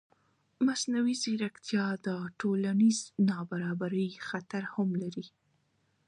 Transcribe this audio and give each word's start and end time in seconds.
مصنوعي 0.65 1.15
ځیرکتیا 1.21 1.85
د 2.05 2.07
ټولنیز 2.39 2.99
نابرابرۍ 3.29 4.09
خطر 4.27 4.63
هم 4.73 4.89
لري. 5.01 5.27